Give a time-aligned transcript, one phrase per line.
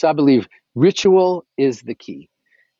[0.00, 2.30] So I believe ritual is the key.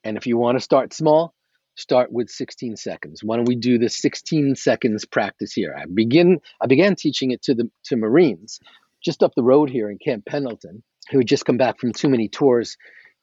[0.05, 1.35] And if you want to start small,
[1.75, 3.23] start with 16 seconds.
[3.23, 5.77] Why don't we do the 16 seconds practice here?
[5.79, 8.59] I begin I began teaching it to the to Marines
[9.05, 12.09] just up the road here in Camp Pendleton who had just come back from too
[12.09, 12.79] many tours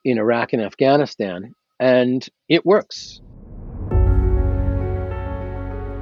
[0.05, 3.19] in Iraq and Afghanistan and it works.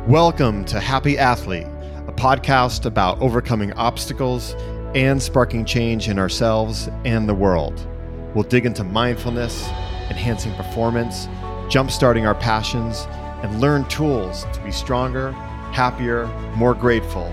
[0.05, 1.67] Welcome to Happy Athlete,
[2.07, 4.53] a podcast about overcoming obstacles
[4.95, 7.85] and sparking change in ourselves and the world.
[8.33, 9.67] We'll dig into mindfulness,
[10.09, 11.27] enhancing performance,
[11.67, 13.05] jumpstarting our passions,
[13.43, 15.33] and learn tools to be stronger,
[15.73, 17.25] happier, more grateful,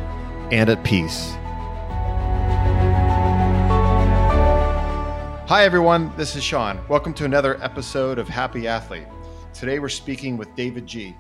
[0.51, 1.35] and at peace.
[5.49, 6.13] Hi, everyone.
[6.17, 6.81] This is Sean.
[6.89, 9.07] Welcome to another episode of Happy Athlete.
[9.55, 11.15] Today, we're speaking with davidji.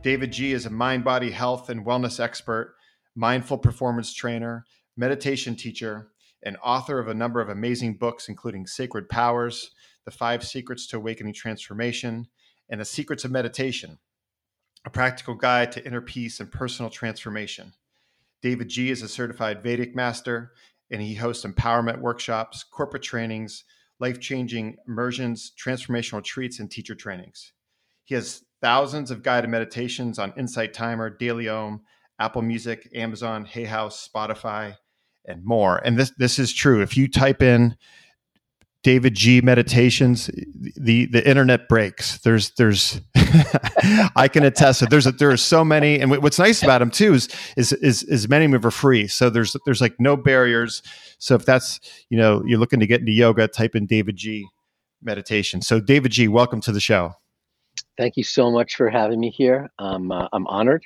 [0.00, 2.74] David G is a mind body health and wellness expert,
[3.14, 4.64] mindful performance trainer,
[4.96, 6.08] meditation teacher,
[6.42, 9.70] and author of a number of amazing books, including Sacred Powers,
[10.04, 12.28] The Five Secrets to Awakening Transformation,
[12.68, 13.98] and The Secrets of Meditation,
[14.84, 17.72] a practical guide to inner peace and personal transformation.
[18.42, 20.52] davidji is a certified Vedic master,
[20.90, 23.64] and he hosts empowerment workshops, corporate trainings,
[23.98, 27.52] life changing immersions, transformational retreats, and teacher trainings.
[28.04, 31.82] He has thousands of guided meditations on Insight Timer, Daily Om,
[32.18, 34.76] Apple Music, Amazon, Hay House, Spotify,
[35.26, 35.78] and more.
[35.84, 36.82] And this this is true.
[36.82, 37.76] If you type in
[38.84, 40.30] davidji meditations,
[40.76, 42.18] the the internet breaks.
[42.18, 43.00] There's there's
[44.16, 46.90] I can attest that there's a, there are so many, and what's nice about them
[46.90, 49.08] too is is is, is many of them are free.
[49.08, 50.82] So there's there's like no barriers.
[51.18, 54.42] So if that's you know you're looking to get into yoga, type in davidji
[55.02, 55.62] meditation.
[55.62, 57.14] So davidji, welcome to the show.
[57.96, 59.70] Thank you so much for having me here.
[59.78, 60.84] Um, uh, I'm honored,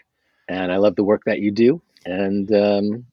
[0.48, 1.82] and I love the work that you do.
[2.06, 3.06] And um,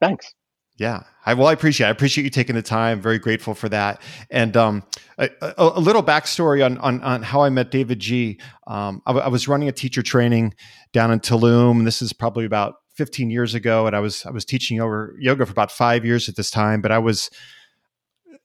[0.00, 0.34] Thanks.
[0.78, 1.86] Yeah, I well, I appreciate.
[1.86, 1.88] It.
[1.88, 3.00] I appreciate you taking the time.
[3.00, 4.00] Very grateful for that.
[4.30, 4.82] And um,
[5.16, 8.40] a, a, little backstory on, on on how I met davidji.
[8.66, 10.52] Um, I, w- I was running a teacher training
[10.92, 11.86] down in Tulum.
[11.86, 15.46] This is probably about 15 years ago, and I was I was teaching over yoga
[15.46, 16.82] for about five years at this time.
[16.82, 17.30] But I was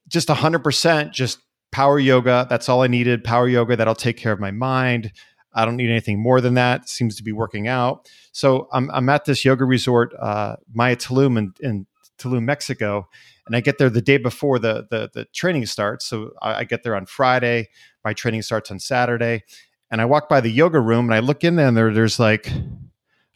[0.08, 1.40] just 100 percent just
[1.74, 2.48] power yoga.
[2.50, 3.26] That's all I needed.
[3.26, 5.12] Power yoga that'll take care of my mind.
[5.54, 6.84] I don't need anything more than that.
[6.84, 8.10] It Seems to be working out.
[8.32, 13.08] So I'm, I'm at this yoga resort, uh, Maya Tulum in, in Tulum, Mexico,
[13.46, 16.06] and I get there the day before the the, the training starts.
[16.06, 17.70] So I, I, get there on Friday.
[18.06, 19.44] My training starts on Saturday,
[19.90, 22.20] and I walk by the yoga room and I look in there and there, there's
[22.20, 22.52] like,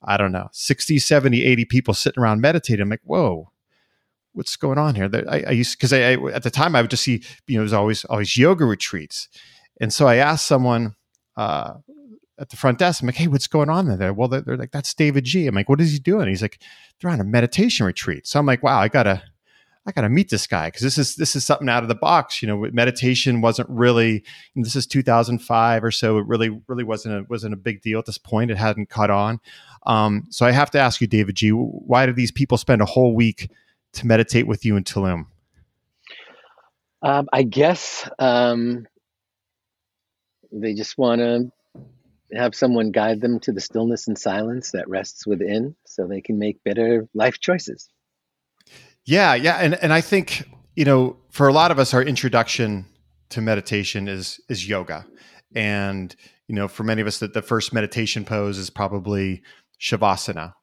[0.03, 2.82] I don't know, 60, 70, 80 people sitting around meditating.
[2.82, 3.52] I'm like, whoa.
[4.34, 5.09] What's going on here?
[5.30, 7.62] I, I used because I, I, at the time I would just see you know
[7.62, 9.30] it was always always yoga retreats,
[9.80, 10.96] and so I asked someone
[11.38, 11.76] uh,
[12.38, 13.01] at the front desk.
[13.01, 14.13] I'm like, hey, what's going on there?
[14.13, 15.47] Well, they're, they're, like, that's davidji.
[15.47, 16.28] I'm like, what is he doing?
[16.28, 16.59] He's like,
[17.00, 18.28] they're on a meditation retreat.
[18.28, 19.23] So I'm like, wow, I gotta,
[19.85, 22.41] I gotta meet this guy because this is this is something out of the box.
[22.41, 24.23] You know, meditation wasn't really.
[24.56, 26.18] this is 2005 or so.
[26.18, 28.50] It really, really wasn't a, wasn't a big deal at this point.
[28.50, 29.40] It hadn't caught on.
[29.85, 31.52] Um, so I have to ask you, davidji.
[31.53, 33.52] Why do these people spend a whole week
[33.94, 35.28] to meditate with you in Tulum?
[37.03, 38.88] Um, I guess um,
[40.52, 41.52] they just want to
[42.34, 46.40] have someone guide them to the stillness and silence that rests within so they can
[46.40, 47.90] make better life choices.
[49.06, 52.85] Yeah, yeah, and and I think, you know, for a lot of us our introduction
[53.30, 55.06] to meditation is is yoga.
[55.56, 56.16] And
[56.47, 59.41] you know, for many of us that the first meditation pose is probably
[59.80, 60.53] shavasana.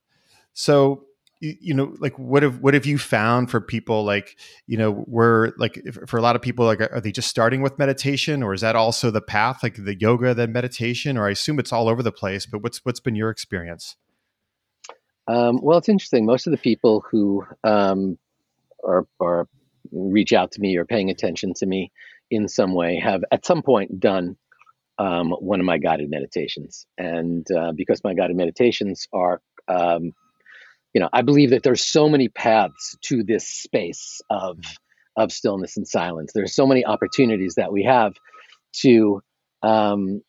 [0.52, 1.04] So,
[1.42, 4.38] you know like what have what have you found for people like
[4.68, 7.62] you know where like if, for a lot of people like are they just starting
[7.62, 11.18] with meditation or is that also the path like the yoga then meditation?
[11.18, 13.96] Or i assume it's all over the place but what's what's been your experience?
[15.26, 16.26] Um, well it's interesting.
[16.26, 18.18] Most of the people who um,
[18.84, 19.48] are, are
[19.90, 21.90] reach out to me or paying attention to me
[22.30, 24.36] in some way have at some point done
[24.98, 26.86] um, one of my guided meditations.
[26.96, 30.12] And uh, because my guided meditations are um,
[30.94, 34.58] you know, I believe that there's so many paths to this space of
[35.16, 36.32] of stillness and silence.
[36.34, 38.14] There's so many opportunities that we have
[38.80, 39.22] to.
[39.62, 40.22] Um,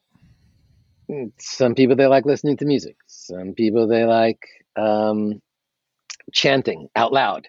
[1.39, 2.95] some people they like listening to music.
[3.07, 4.39] Some people they like
[4.75, 5.41] um,
[6.33, 7.47] chanting out loud.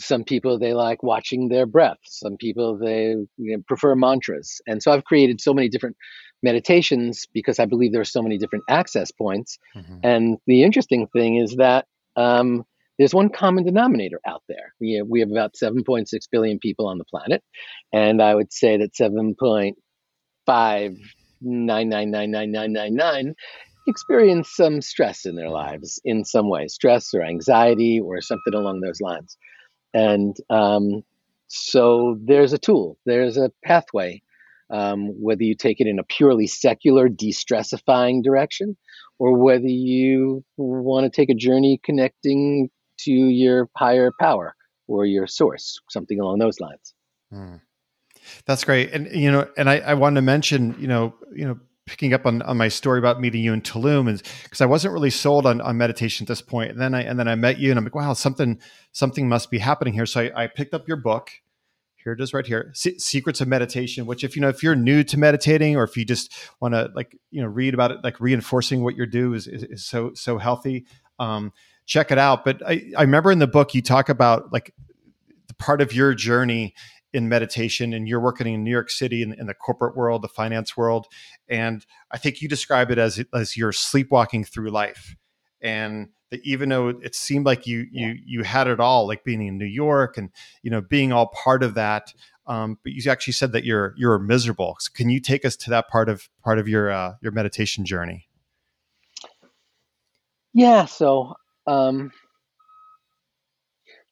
[0.00, 1.98] Some people they like watching their breath.
[2.04, 4.60] Some people they you know, prefer mantras.
[4.66, 5.96] And so I've created so many different
[6.42, 9.58] meditations because I believe there are so many different access points.
[9.76, 9.98] Mm-hmm.
[10.02, 11.86] And the interesting thing is that
[12.16, 12.64] um,
[12.98, 14.74] there's one common denominator out there.
[14.80, 17.42] We have, we have about 7.6 billion people on the planet,
[17.92, 18.94] and I would say that
[21.44, 23.34] 7.599999999
[23.88, 28.80] experience some stress in their lives in some way, stress or anxiety or something along
[28.80, 29.36] those lines.
[29.94, 31.02] And um,
[31.48, 34.22] so there's a tool, there's a pathway.
[34.72, 38.76] Um, whether you take it in a purely secular, de-stressifying direction,
[39.18, 42.70] or whether you want to take a journey connecting
[43.00, 44.54] to your higher power
[44.88, 46.94] or your source, something along those lines.
[47.30, 47.56] Hmm.
[48.46, 51.58] That's great, and you know, and I, I wanted to mention, you know, you know,
[51.86, 54.94] picking up on, on my story about meeting you in Tulum and because I wasn't
[54.94, 56.70] really sold on, on meditation at this point.
[56.70, 58.60] And then I and then I met you and I'm like, wow, something
[58.92, 60.06] something must be happening here.
[60.06, 61.30] So I, I picked up your book.
[62.02, 62.72] Here it is right here.
[62.74, 66.04] Secrets of Meditation, which if you know if you're new to meditating or if you
[66.04, 69.46] just want to like, you know, read about it, like reinforcing what you do is,
[69.46, 70.86] is, is so so healthy.
[71.18, 71.52] Um,
[71.86, 72.44] check it out.
[72.44, 74.74] But I, I remember in the book you talk about like
[75.46, 76.74] the part of your journey
[77.12, 80.28] in meditation and you're working in New York City in, in, the corporate world, the
[80.28, 81.06] finance world.
[81.46, 85.14] And I think you describe it as, as you're sleepwalking through life.
[85.60, 89.46] And that even though it seemed like you, you, you had it all, like being
[89.46, 90.30] in New York and,
[90.62, 92.14] you know, being all part of that.
[92.46, 94.78] Um, but you actually said that you're, you're miserable.
[94.80, 97.84] So can you take us to that part of, part of your, uh, your meditation
[97.84, 98.28] journey?
[100.54, 100.86] Yeah.
[100.86, 101.34] So,
[101.66, 102.12] um,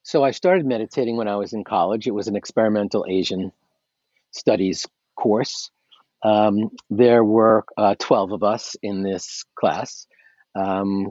[0.03, 2.07] so I started meditating when I was in college.
[2.07, 3.51] It was an experimental Asian
[4.31, 4.87] studies
[5.17, 5.71] course.
[6.23, 10.07] Um, there were uh, 12 of us in this class.
[10.55, 11.09] Um,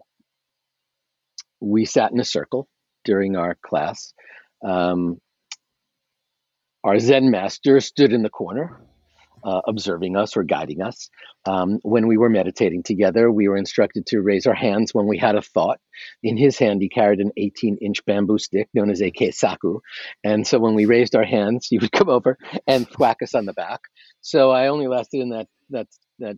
[1.59, 2.67] we sat in a circle
[3.05, 4.13] during our class.
[4.65, 5.19] Um,
[6.83, 8.79] our Zen master stood in the corner
[9.43, 11.09] uh, observing us or guiding us.
[11.45, 15.17] Um, when we were meditating together, we were instructed to raise our hands when we
[15.17, 15.79] had a thought.
[16.23, 19.79] In his hand, he carried an 18 inch bamboo stick known as a keisaku.
[20.23, 23.45] And so when we raised our hands, he would come over and thwack us on
[23.45, 23.81] the back.
[24.21, 25.87] So I only lasted in that, that,
[26.19, 26.37] that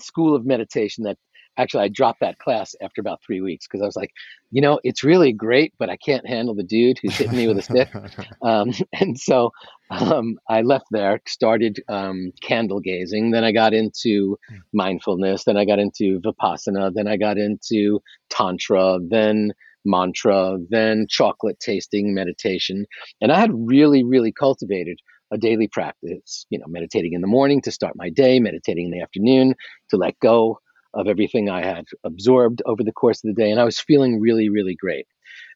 [0.00, 1.18] school of meditation that
[1.56, 4.10] actually I dropped that class after about three weeks because I was like,
[4.50, 7.58] you know, it's really great, but I can't handle the dude who's hitting me with
[7.58, 7.90] a stick.
[8.42, 9.50] Um, and so
[9.90, 13.30] um, I left there, started um, candle gazing.
[13.30, 14.56] Then I got into hmm.
[14.72, 15.44] mindfulness.
[15.44, 16.92] Then I got into vipassana.
[16.94, 18.00] Then I got into
[18.30, 18.98] tantra.
[19.00, 19.52] Then
[19.84, 20.58] mantra.
[20.70, 22.86] Then chocolate tasting meditation.
[23.20, 24.98] And I had really, really cultivated
[25.32, 28.90] a daily practice, you know, meditating in the morning to start my day, meditating in
[28.90, 29.54] the afternoon
[29.90, 30.58] to let go
[30.94, 33.50] of everything I had absorbed over the course of the day.
[33.50, 35.06] And I was feeling really, really great.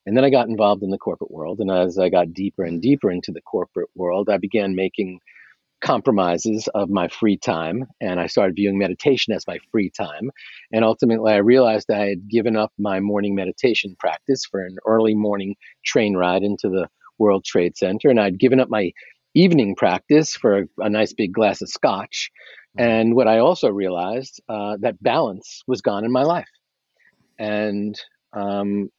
[0.07, 1.61] And then I got involved in the corporate world.
[1.61, 5.21] And as I got deeper and deeper into the corporate world, I began making
[5.81, 7.87] compromises of my free time.
[8.01, 10.31] And I started viewing meditation as my free time.
[10.73, 15.15] And ultimately, I realized I had given up my morning meditation practice for an early
[15.15, 16.89] morning train ride into the
[17.19, 18.09] World Trade Center.
[18.09, 18.93] And I'd given up my
[19.37, 22.31] evening practice for a, a nice big glass of scotch
[22.79, 26.49] and what I also realized uh, that balance was gone in my life.
[27.39, 27.99] And
[28.35, 28.91] um,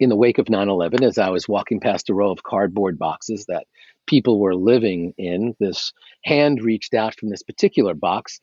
[0.00, 3.46] in the wake of 9/11, as I was walking past a row of cardboard boxes
[3.46, 3.66] that
[4.06, 5.92] people were living in, this
[6.24, 8.40] hand reached out from this particular box,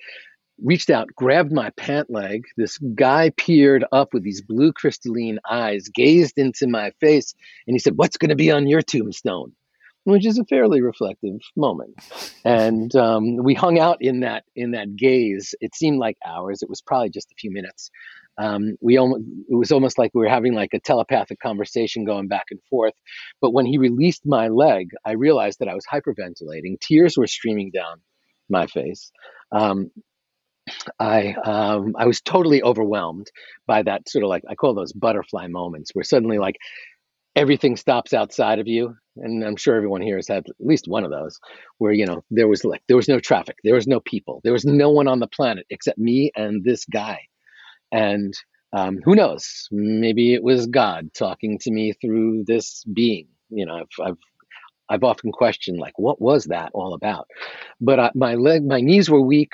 [0.64, 2.44] reached out, grabbed my pant leg.
[2.58, 7.34] This guy peered up with these blue crystalline eyes, gazed into my face,
[7.68, 9.54] and he said, "What's going to be on your tombstone?"
[10.06, 11.96] Which is a fairly reflective moment.
[12.46, 15.54] And um, we hung out in that in that gaze.
[15.60, 16.62] It seemed like hours.
[16.62, 17.92] It was probably just a few minutes.
[18.38, 22.28] Um, we almost, it was almost like we were having like a telepathic conversation going
[22.28, 22.94] back and forth.
[23.42, 26.80] But when he released my leg, I realized that I was hyperventilating.
[26.82, 28.02] Tears were streaming down
[28.50, 29.12] my face.
[29.52, 29.90] Um,
[31.00, 33.32] I um, I was totally overwhelmed
[33.68, 36.58] by that sort of like I call those butterfly moments where suddenly like
[37.36, 38.96] everything stops outside of you.
[39.18, 41.40] And i'm sure everyone here has had at least one of those
[41.78, 44.52] where you know there was like there was no traffic there was no people there
[44.52, 47.20] was no one on the planet except me and this guy.
[47.94, 48.34] And
[48.74, 49.70] um, who knows?
[49.72, 53.28] Maybe it was god talking to me through this being.
[53.50, 54.18] You know i've i've,
[54.90, 57.28] I've often questioned like what was that all about?
[57.80, 59.54] But I, my leg my knees were weak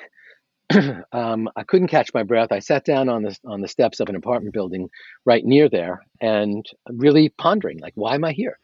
[1.12, 2.51] um, I couldn't catch my breath.
[2.51, 4.90] I sat down on the on the steps of an apartment building
[5.25, 8.58] right near there, and really pondering, like, why am I here?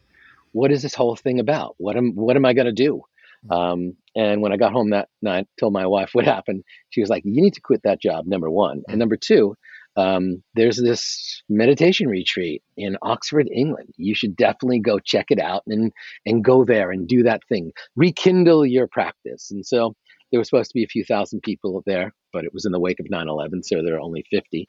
[0.51, 1.75] What is this whole thing about?
[1.77, 3.01] What am what am I going to do?
[3.47, 3.51] Hmm.
[3.51, 6.63] Um, and when I got home that night, told my wife what happened.
[6.89, 8.99] She was like, "You need to quit that job." Number one, and hmm.
[8.99, 9.55] number two,
[9.97, 13.89] um, there's this meditation retreat in Oxford, England.
[13.97, 15.91] You should definitely go check it out and
[16.25, 17.71] and go there and do that thing.
[17.95, 19.49] Rekindle your practice.
[19.51, 19.95] And so
[20.31, 22.79] there were supposed to be a few thousand people there, but it was in the
[22.79, 24.65] wake of 9 11, so there were only 50.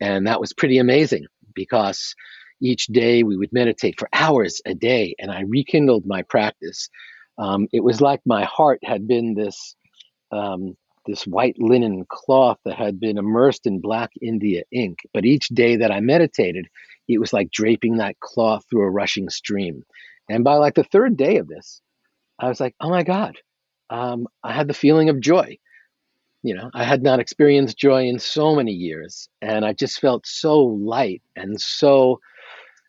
[0.00, 2.14] And that was pretty amazing because
[2.60, 6.88] each day we would meditate for hours a day, and I rekindled my practice.
[7.38, 9.76] Um, it was like my heart had been this.
[10.30, 10.76] Um,
[11.06, 14.98] this white linen cloth that had been immersed in black India ink.
[15.12, 16.68] But each day that I meditated,
[17.08, 19.82] it was like draping that cloth through a rushing stream.
[20.28, 21.80] And by like the third day of this,
[22.38, 23.36] I was like, oh my God,
[23.92, 25.58] um, I had the feeling of joy.
[26.42, 30.26] You know, I had not experienced joy in so many years, and I just felt
[30.26, 32.18] so light and so,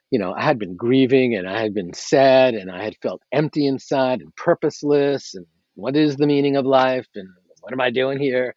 [0.10, 3.22] you know, I had been grieving and I had been sad and I had felt
[3.32, 5.36] empty inside and purposeless.
[5.36, 5.46] And
[5.76, 7.08] what is the meaning of life?
[7.14, 7.28] And
[7.62, 8.56] what am I doing here?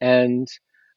[0.00, 0.48] And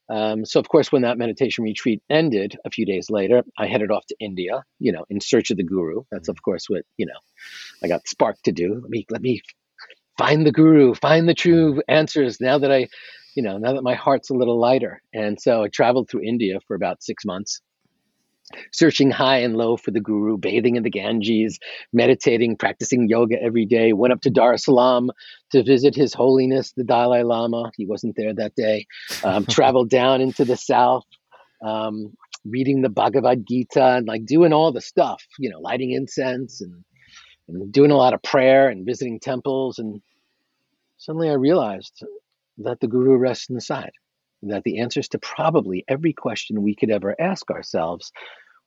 [0.09, 3.91] um, so, of course, when that meditation retreat ended a few days later, I headed
[3.91, 6.03] off to India, you know, in search of the guru.
[6.11, 7.19] That's, of course, what, you know,
[7.83, 8.79] I got sparked to do.
[8.81, 9.41] Let me, let me
[10.21, 12.87] find the guru, find the true answers now that I,
[13.35, 15.01] you know, now that my heart's a little lighter.
[15.13, 17.59] And so I traveled through India for about six months,
[18.71, 21.57] searching high and low for the guru, bathing in the Ganges,
[21.91, 23.93] meditating, practicing yoga every day.
[23.93, 25.09] Went up to Dharamsala
[25.53, 27.71] to visit His Holiness the Dalai Lama.
[27.75, 28.85] He wasn't there that day.
[29.23, 31.05] Um, traveled down into the south.
[31.65, 32.13] Um,
[32.45, 36.83] reading the Bhagavad Gita and like doing all the stuff, you know, lighting incense and,
[37.47, 39.77] and doing a lot of prayer and visiting temples.
[39.77, 40.01] And
[41.01, 42.03] suddenly I realized
[42.59, 43.91] that the guru rests inside,
[44.43, 48.11] that the answers to probably every question we could ever ask ourselves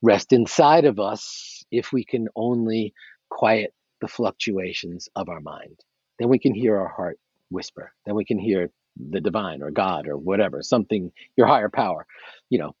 [0.01, 2.93] rest inside of us if we can only
[3.29, 5.79] quiet the fluctuations of our mind.
[6.19, 7.17] Then we can hear our heart
[7.49, 7.93] whisper.
[8.05, 12.05] Then we can hear the divine or God or whatever, something, your higher power,
[12.49, 12.75] you know,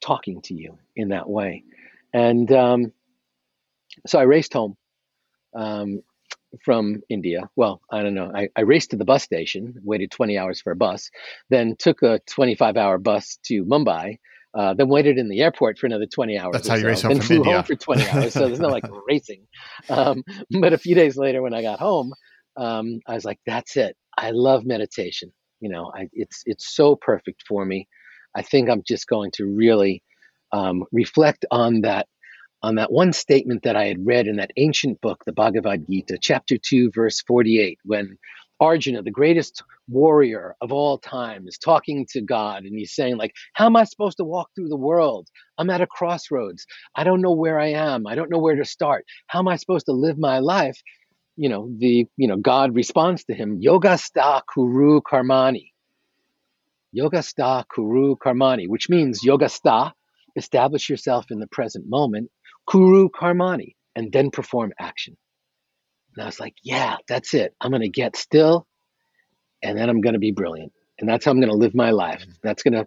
[0.00, 1.64] talking to you in that way.
[2.14, 2.92] And um,
[4.06, 4.76] so I raced home
[5.52, 6.02] um,
[6.64, 7.48] from India.
[7.56, 8.30] Well, I don't know.
[8.34, 11.10] I, I raced to the bus station, waited 20 hours for a bus,
[11.50, 14.18] then took a 25 hour bus to Mumbai.
[14.54, 16.52] Uh, then waited in the airport for another 20 hours.
[16.54, 17.52] That's how you so, race home from flew India.
[17.56, 18.32] home for 20 hours.
[18.32, 19.46] So there's no like racing.
[19.90, 20.24] Um,
[20.62, 22.14] but a few days later, when I got home,
[22.56, 23.98] um, I was like, "That's it.
[24.16, 25.30] I love meditation.
[25.60, 27.86] You know, I, it's it's so perfect for me.
[28.34, 30.02] I think I'm just going to really
[30.52, 32.06] um, reflect on that
[32.66, 36.18] on that one statement that I had read in that ancient book, the Bhagavad Gita,
[36.20, 38.18] chapter 2, verse 48, when
[38.58, 43.32] Arjuna, the greatest warrior of all time, is talking to God and he's saying, like,
[43.52, 45.28] how am I supposed to walk through the world?
[45.58, 46.66] I'm at a crossroads.
[46.96, 48.04] I don't know where I am.
[48.04, 49.04] I don't know where to start.
[49.28, 50.82] How am I supposed to live my life?
[51.36, 55.70] You know, the you know, God responds to him, Yoga sta kuru karmani.
[56.90, 57.22] Yoga
[57.72, 59.92] kuru karmani, which means yoga sta,
[60.34, 62.30] establish yourself in the present moment,
[62.68, 65.16] kuru karmani, and then perform action.
[66.14, 67.54] And I was like, yeah, that's it.
[67.60, 68.66] I'm going to get still
[69.62, 70.72] and then I'm going to be brilliant.
[70.98, 72.24] And that's how I'm going to live my life.
[72.42, 72.86] That's going to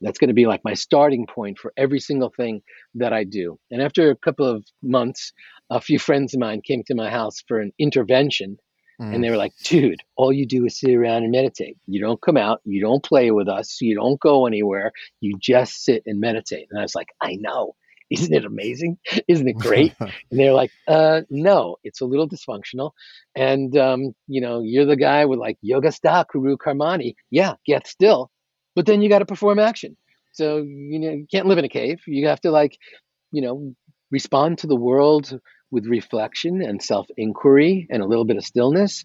[0.00, 2.62] that's going to be like my starting point for every single thing
[2.94, 3.58] that I do.
[3.72, 5.32] And after a couple of months,
[5.70, 8.58] a few friends of mine came to my house for an intervention
[9.00, 9.14] Mm.
[9.14, 11.76] and they were like, dude, all you do is sit around and meditate.
[11.86, 15.84] You don't come out, you don't play with us, you don't go anywhere, you just
[15.84, 16.66] sit and meditate.
[16.70, 17.74] And I was like, I know.
[18.10, 18.98] Isn't it amazing?
[19.28, 19.94] Isn't it great?
[20.00, 22.92] and they're like, uh, no, it's a little dysfunctional.
[23.34, 27.14] And, um, you know, you're the guy with like yoga sta, kuru karmani.
[27.30, 28.30] Yeah, get still.
[28.74, 29.96] But then you got to perform action.
[30.32, 32.00] So, you know, you can't live in a cave.
[32.06, 32.78] You have to like,
[33.32, 33.74] you know,
[34.10, 35.38] respond to the world
[35.70, 39.04] with reflection and self inquiry and a little bit of stillness,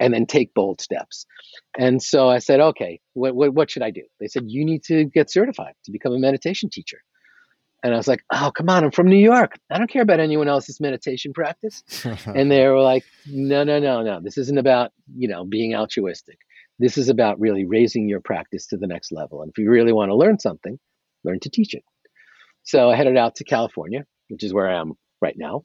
[0.00, 1.26] and then take bold steps.
[1.78, 4.02] And so I said, okay, what, what, what should I do?
[4.18, 6.98] They said, you need to get certified to become a meditation teacher.
[7.82, 9.58] And I was like, oh, come on, I'm from New York.
[9.70, 11.82] I don't care about anyone else's meditation practice.
[12.26, 14.20] and they were like, no, no, no, no.
[14.22, 16.38] This isn't about, you know, being altruistic.
[16.78, 19.42] This is about really raising your practice to the next level.
[19.42, 20.78] And if you really want to learn something,
[21.24, 21.84] learn to teach it.
[22.62, 25.64] So I headed out to California, which is where I am right now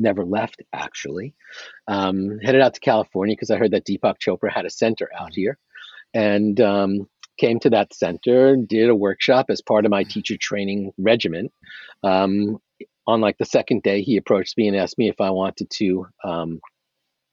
[0.00, 1.34] never left actually.
[1.86, 5.34] Um, headed out to California because I heard that Deepak Chopra had a center out
[5.34, 5.58] here,
[6.14, 7.08] and um,
[7.38, 11.50] came to that center, did a workshop as part of my teacher training regimen.
[12.02, 12.58] Um,
[13.06, 16.06] on like the second day, he approached me and asked me if I wanted to,
[16.24, 16.60] um,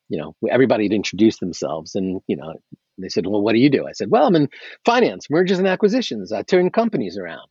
[0.10, 2.54] you know, everybody had introduced themselves, and you know,
[2.98, 4.50] they said, "Well, what do you do?" I said, "Well, I'm in
[4.86, 6.32] finance, mergers and acquisitions.
[6.32, 7.48] I turn companies around."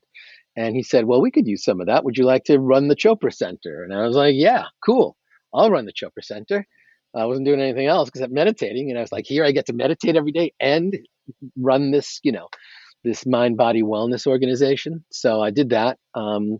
[0.56, 2.04] And he said, Well, we could use some of that.
[2.04, 3.84] Would you like to run the Chopra Center?
[3.84, 5.16] And I was like, Yeah, cool.
[5.52, 6.66] I'll run the Chopra Center.
[7.14, 8.90] I wasn't doing anything else except meditating.
[8.90, 10.96] And I was like, Here I get to meditate every day and
[11.56, 12.48] run this, you know,
[13.04, 15.04] this mind body wellness organization.
[15.10, 15.98] So I did that.
[16.14, 16.56] Um,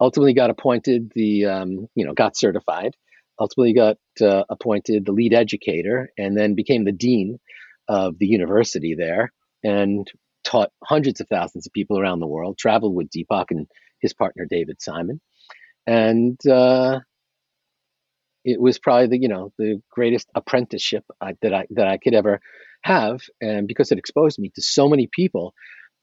[0.00, 2.94] ultimately got appointed the, um, you know, got certified.
[3.40, 7.38] Ultimately got uh, appointed the lead educator and then became the dean
[7.88, 9.32] of the university there.
[9.64, 10.06] And
[10.48, 13.66] taught hundreds of thousands of people around the world, traveled with Deepak and
[14.00, 15.20] his partner David Simon,
[15.86, 17.00] and uh,
[18.44, 22.14] it was probably the you know the greatest apprenticeship I, that I that I could
[22.14, 22.40] ever
[22.82, 25.54] have, and because it exposed me to so many people,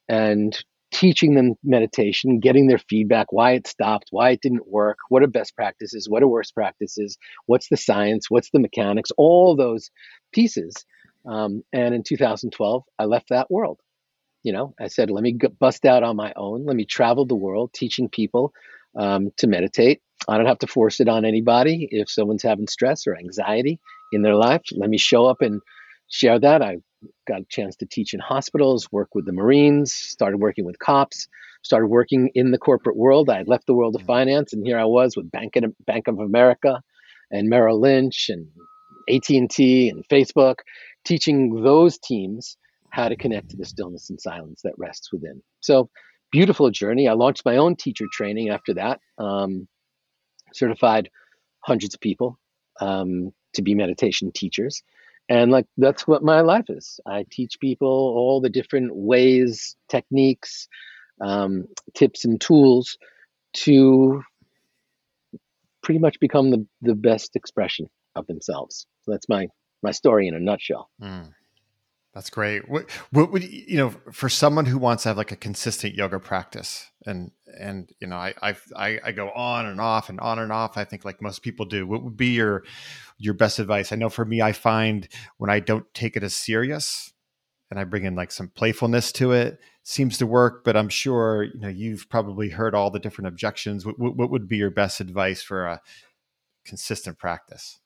[0.08, 0.56] and
[0.92, 5.26] teaching them meditation, getting their feedback, why it stopped, why it didn't work, what are
[5.26, 9.90] best practices, what are worst practices, what's the science, what's the mechanics, all those
[10.32, 10.74] pieces.
[11.28, 13.80] Um, and in 2012, I left that world.
[14.42, 16.64] You know, I said, let me bust out on my own.
[16.64, 18.52] Let me travel the world teaching people
[18.96, 20.00] um, to meditate.
[20.28, 21.88] I don't have to force it on anybody.
[21.90, 23.80] If someone's having stress or anxiety
[24.12, 25.60] in their life, let me show up and
[26.08, 26.62] share that.
[26.62, 26.78] I
[27.26, 31.28] got a chance to teach in hospitals, work with the Marines, started working with cops,
[31.62, 33.28] started working in the corporate world.
[33.28, 34.06] I had left the world of mm.
[34.06, 36.80] finance, and here I was with Bank of, Bank of America
[37.30, 38.46] and Merrill Lynch and
[39.08, 40.56] AT&T and Facebook,
[41.04, 42.56] teaching those teams
[42.90, 45.42] how to connect to the stillness and silence that rests within.
[45.60, 45.90] So
[46.30, 47.08] beautiful journey.
[47.08, 49.68] I launched my own teacher training after that, um,
[50.52, 51.10] certified
[51.60, 52.38] hundreds of people
[52.80, 54.82] um, to be meditation teachers
[55.28, 57.00] and like that's what my life is.
[57.06, 60.68] I teach people all the different ways techniques
[61.20, 62.96] um, tips and tools
[63.54, 64.22] to
[65.82, 68.86] pretty much become the, the best expression of themselves.
[69.02, 69.48] So that's my
[69.82, 70.90] my story in a nutshell.
[71.00, 71.32] Mm.
[72.16, 72.66] That's great.
[72.66, 76.18] What, what would you know for someone who wants to have like a consistent yoga
[76.18, 77.30] practice, and
[77.60, 78.32] and you know I
[78.74, 80.78] I I go on and off and on and off.
[80.78, 81.86] I think like most people do.
[81.86, 82.64] What would be your
[83.18, 83.92] your best advice?
[83.92, 85.06] I know for me, I find
[85.36, 87.12] when I don't take it as serious,
[87.70, 90.64] and I bring in like some playfulness to it, seems to work.
[90.64, 93.84] But I'm sure you know you've probably heard all the different objections.
[93.84, 95.82] What, what would be your best advice for a
[96.64, 97.78] consistent practice?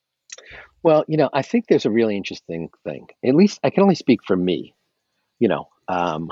[0.82, 3.08] Well, you know, I think there's a really interesting thing.
[3.24, 4.74] At least I can only speak for me,
[5.38, 6.30] you know, um,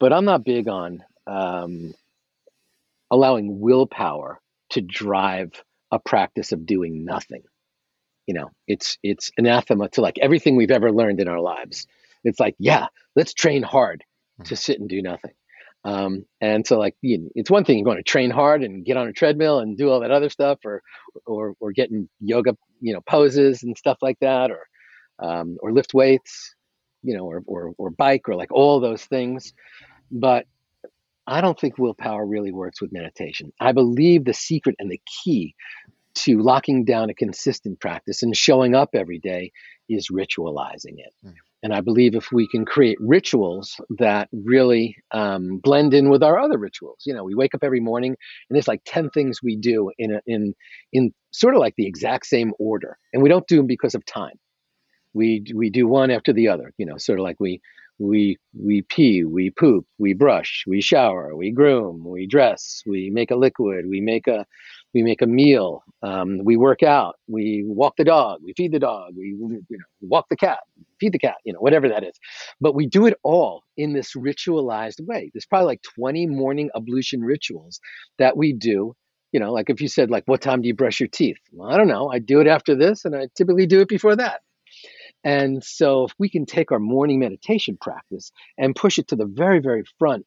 [0.00, 1.94] but I'm not big on um,
[3.10, 5.52] allowing willpower to drive
[5.92, 7.42] a practice of doing nothing.
[8.26, 11.86] You know, it's it's anathema to like everything we've ever learned in our lives.
[12.24, 14.04] It's like, yeah, let's train hard
[14.38, 14.54] to mm-hmm.
[14.54, 15.32] sit and do nothing.
[15.84, 18.84] Um, and so like you know, it's one thing you're going to train hard and
[18.84, 20.82] get on a treadmill and do all that other stuff or
[21.26, 24.66] or or getting yoga you know poses and stuff like that or
[25.18, 26.54] um, or lift weights
[27.02, 29.52] you know or, or or bike or like all those things
[30.10, 30.46] but
[31.26, 33.52] I don't think willpower really works with meditation.
[33.60, 35.54] I believe the secret and the key
[36.14, 39.52] to locking down a consistent practice and showing up every day
[39.88, 41.14] is ritualizing it.
[41.24, 41.34] Mm.
[41.62, 46.38] And I believe if we can create rituals that really um, blend in with our
[46.38, 48.16] other rituals, you know, we wake up every morning
[48.48, 50.54] and there's like 10 things we do in, a, in,
[50.92, 52.98] in sort of like the exact same order.
[53.12, 54.38] And we don't do them because of time.
[55.14, 57.60] We, we do one after the other, you know, sort of like we,
[57.98, 63.30] we, we pee, we poop, we brush, we shower, we groom, we dress, we make
[63.30, 64.46] a liquid, we make a,
[64.94, 68.78] we make a meal, um, we work out, we walk the dog, we feed the
[68.78, 70.58] dog, we you know, walk the cat,
[71.00, 72.14] feed the cat, you know, whatever that is.
[72.60, 75.30] But we do it all in this ritualized way.
[75.32, 77.80] There's probably like 20 morning ablution rituals
[78.18, 78.94] that we do.
[79.32, 81.38] You know, like if you said, like, what time do you brush your teeth?
[81.52, 82.10] Well, I don't know.
[82.10, 84.42] I do it after this, and I typically do it before that.
[85.24, 89.24] And so, if we can take our morning meditation practice and push it to the
[89.24, 90.26] very, very front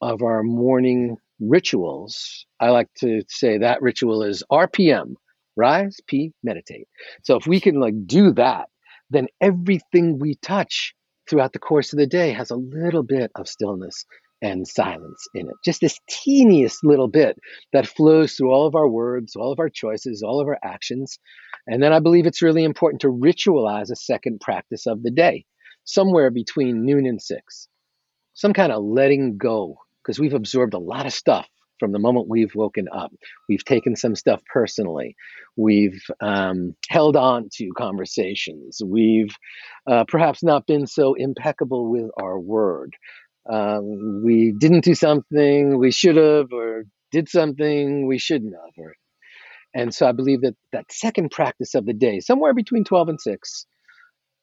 [0.00, 5.14] of our morning rituals, I like to say that ritual is RPM,
[5.56, 6.86] rise, P, meditate.
[7.22, 8.68] So if we can like do that,
[9.10, 10.94] then everything we touch
[11.28, 14.04] throughout the course of the day has a little bit of stillness
[14.42, 15.54] and silence in it.
[15.64, 17.38] Just this teeniest little bit
[17.72, 21.18] that flows through all of our words, all of our choices, all of our actions.
[21.66, 25.44] And then I believe it's really important to ritualize a second practice of the day,
[25.84, 27.68] somewhere between noon and six.
[28.34, 31.48] Some kind of letting go because we've absorbed a lot of stuff
[31.80, 33.10] from the moment we've woken up.
[33.48, 35.16] We've taken some stuff personally.
[35.56, 38.80] We've um, held on to conversations.
[38.84, 39.34] We've
[39.90, 42.94] uh, perhaps not been so impeccable with our word.
[43.50, 48.72] Um, we didn't do something we should have, or did something we shouldn't have.
[48.76, 48.94] Or,
[49.74, 53.20] and so I believe that that second practice of the day, somewhere between 12 and
[53.20, 53.66] 6,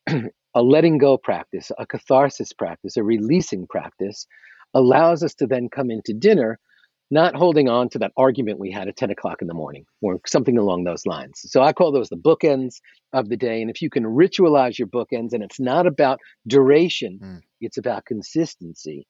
[0.09, 4.25] a letting go practice, a catharsis practice, a releasing practice,
[4.73, 6.59] allows us to then come into dinner
[7.09, 10.19] not holding on to that argument we had at 10 o'clock in the morning or
[10.25, 11.39] something along those lines.
[11.45, 12.81] So I call those the bookends
[13.13, 13.61] of the day.
[13.61, 17.41] And if you can ritualize your bookends, and it's not about duration, mm.
[17.61, 19.07] it's about consistency.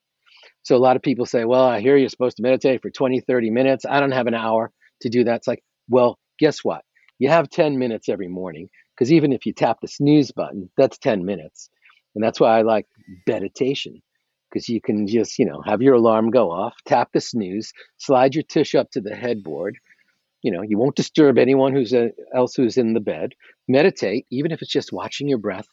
[0.62, 3.22] So a lot of people say, well, I hear you're supposed to meditate for 20,
[3.22, 3.86] 30 minutes.
[3.86, 5.38] I don't have an hour to do that.
[5.38, 6.84] It's like, well, guess what?
[7.18, 11.00] You have 10 minutes every morning because even if you tap the snooze button, that's
[11.00, 11.70] 10 minutes.
[12.14, 12.86] And that's why I like
[13.28, 14.02] meditation
[14.58, 18.34] because you can just, you know, have your alarm go off, tap the snooze, slide
[18.34, 19.78] your tush up to the headboard.
[20.42, 23.34] You know, you won't disturb anyone who's a, uh, else who's in the bed.
[23.68, 25.68] Meditate, even if it's just watching your breath,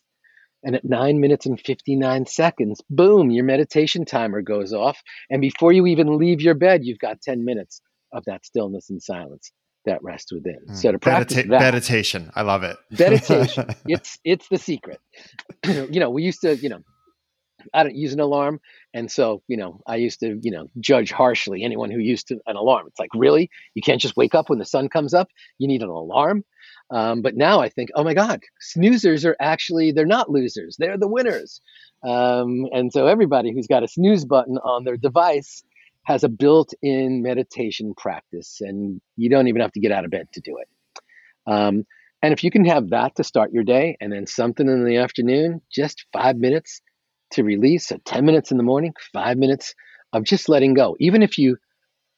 [0.63, 4.99] And at nine minutes and 59 seconds, boom, your meditation timer goes off.
[5.31, 7.81] And before you even leave your bed, you've got 10 minutes
[8.13, 9.53] of that stillness and silence
[9.85, 10.61] that rest within.
[10.69, 10.77] Mm.
[10.77, 12.77] So to practice Medita- that, meditation, I love it.
[12.99, 15.01] meditation, it's it's the secret.
[15.67, 16.81] you know, we used to, you know,
[17.73, 18.61] I don't use an alarm,
[18.93, 22.39] and so you know, I used to, you know, judge harshly anyone who used to,
[22.47, 22.87] an alarm.
[22.89, 25.29] It's like, really, you can't just wake up when the sun comes up.
[25.59, 26.45] You need an alarm.
[26.91, 28.41] Um, but now I think, oh my God,
[28.77, 31.61] snoozers are actually they're not losers; they're the winners.
[32.03, 35.65] Um, and so everybody who's got a snooze button on their device
[36.05, 40.29] has a built-in meditation practice, and you don't even have to get out of bed
[40.33, 40.69] to do it.
[41.47, 41.85] Um,
[42.23, 44.97] and if you can have that to start your day, and then something in the
[44.97, 46.81] afternoon, just five minutes
[47.35, 49.75] to release, so 10 minutes in the morning, five minutes
[50.13, 50.97] of just letting go.
[51.01, 51.57] Even if you,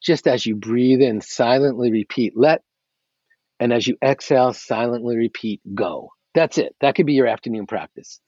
[0.01, 2.61] just as you breathe in, silently repeat, let,
[3.59, 6.09] and as you exhale, silently repeat, go.
[6.35, 6.75] That's it.
[6.81, 8.19] That could be your afternoon practice.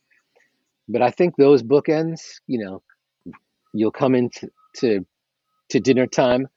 [0.87, 2.81] But I think those bookends, you know,
[3.73, 5.05] you'll come into to
[5.69, 6.47] to dinner time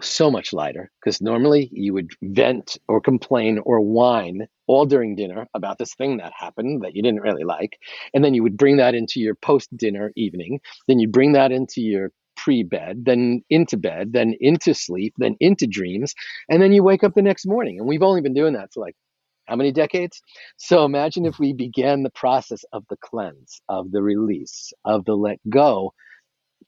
[0.00, 5.46] so much lighter because normally you would vent or complain or whine all during dinner
[5.54, 7.78] about this thing that happened that you didn't really like
[8.12, 11.52] and then you would bring that into your post dinner evening then you bring that
[11.52, 16.14] into your pre bed then into bed then into sleep then into dreams
[16.50, 18.80] and then you wake up the next morning and we've only been doing that for
[18.80, 18.96] like
[19.46, 20.20] how many decades
[20.56, 25.14] so imagine if we began the process of the cleanse of the release of the
[25.14, 25.92] let go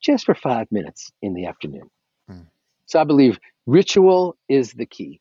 [0.01, 1.91] just for five minutes in the afternoon.
[2.88, 5.20] So I believe ritual is the key.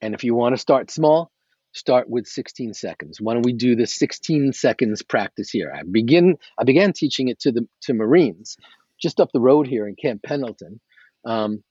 [0.00, 1.30] And if you want to start small,
[1.72, 3.20] start with 16 seconds.
[3.20, 5.72] Why don't we do the 16 seconds practice here?
[5.74, 8.56] I begin I began teaching it to the to Marines
[9.00, 10.80] just up the road here in Camp Pendleton,
[11.24, 11.62] um,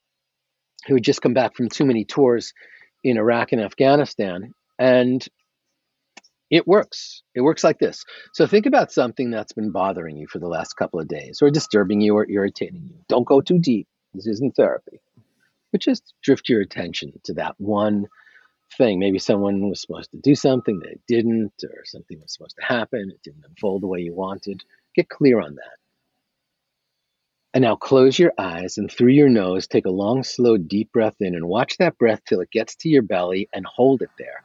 [0.88, 2.54] who had just come back from too many tours
[3.04, 4.54] in Iraq and Afghanistan.
[4.80, 5.26] And
[6.50, 7.24] it works.
[7.34, 8.04] It works like this.
[8.34, 11.50] So think about something that's been bothering you for the last couple of days or
[11.50, 13.00] disturbing you or irritating you.
[13.10, 13.88] Don't go too deep.
[14.14, 15.00] This isn't therapy.
[15.74, 18.08] But just drift your attention to that one
[18.78, 19.00] thing.
[19.00, 23.10] Maybe someone was supposed to do something they didn't, or something was supposed to happen.
[23.10, 24.64] It didn't unfold the way you wanted.
[24.96, 25.78] Get clear on that.
[27.56, 31.16] And now close your eyes and through your nose, take a long, slow, deep breath
[31.20, 34.44] in and watch that breath till it gets to your belly and hold it there.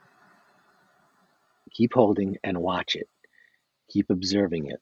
[1.73, 3.09] Keep holding and watch it.
[3.91, 4.81] Keep observing it.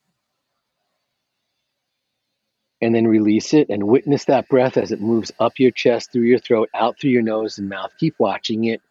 [2.83, 6.25] And then release it and witness that breath as it moves up your chest, through
[6.25, 7.91] your throat, out through your nose and mouth.
[7.99, 8.83] Keep watching it.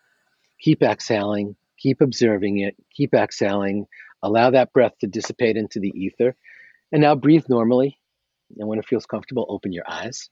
[0.60, 1.56] Keep exhaling.
[1.78, 2.76] Keep observing it.
[2.96, 3.86] Keep exhaling.
[4.24, 6.36] Allow that breath to dissipate into the ether.
[6.92, 8.00] And now breathe normally.
[8.58, 10.30] And when it feels comfortable, open your eyes.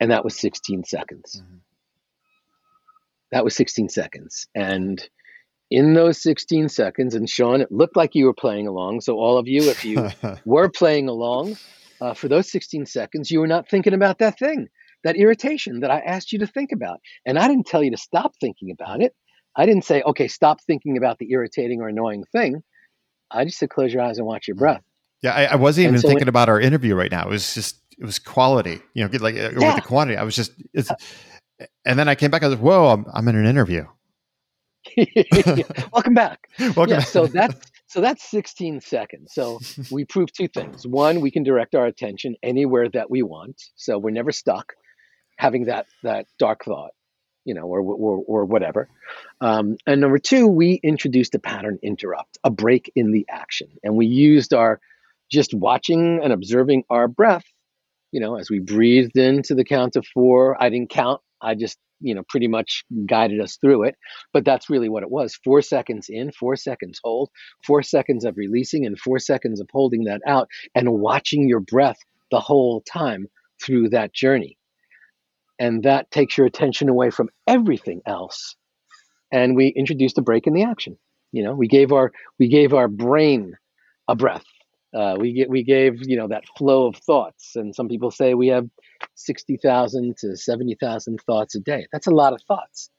[0.00, 1.40] And that was 16 seconds.
[1.42, 1.56] Mm-hmm.
[3.32, 4.48] That was 16 seconds.
[4.54, 5.02] And
[5.70, 9.00] in those 16 seconds, and Sean, it looked like you were playing along.
[9.00, 10.10] So, all of you, if you
[10.44, 11.56] were playing along
[12.00, 14.68] uh, for those 16 seconds, you were not thinking about that thing,
[15.04, 17.00] that irritation that I asked you to think about.
[17.26, 19.14] And I didn't tell you to stop thinking about it.
[19.56, 22.62] I didn't say, okay, stop thinking about the irritating or annoying thing.
[23.30, 24.82] I just said, close your eyes and watch your breath.
[25.22, 27.22] Yeah, I, I wasn't even so thinking about our interview right now.
[27.22, 29.48] It was just, it was quality, you know, like yeah.
[29.54, 30.18] with the quantity.
[30.18, 30.90] I was just, it's,
[31.84, 32.42] and then I came back.
[32.42, 33.86] I was, whoa, I'm, I'm in an interview.
[35.92, 36.48] Welcome back.
[36.58, 37.08] Welcome yeah, back.
[37.08, 39.32] so that's so that's 16 seconds.
[39.32, 40.86] So we prove two things.
[40.86, 43.62] One, we can direct our attention anywhere that we want.
[43.76, 44.74] So we're never stuck
[45.36, 46.90] having that that dark thought,
[47.44, 48.88] you know, or or, or whatever.
[49.40, 53.96] Um, and number two, we introduced a pattern interrupt, a break in the action, and
[53.96, 54.80] we used our
[55.30, 57.44] just watching and observing our breath.
[58.12, 61.20] You know, as we breathed into the count of four, I didn't count.
[61.44, 63.96] I just you know pretty much guided us through it
[64.32, 65.38] but that's really what it was.
[65.44, 67.30] Four seconds in four seconds hold
[67.64, 71.98] four seconds of releasing and four seconds of holding that out and watching your breath
[72.30, 73.26] the whole time
[73.62, 74.58] through that journey.
[75.58, 78.56] And that takes your attention away from everything else.
[79.32, 80.98] And we introduced a break in the action.
[81.32, 83.54] You know we gave our we gave our brain
[84.08, 84.44] a breath.
[84.96, 87.56] Uh, we get we gave you know that flow of thoughts.
[87.56, 88.68] And some people say we have
[89.14, 91.86] 60,000 to 70,000 thoughts a day.
[91.92, 92.90] That's a lot of thoughts.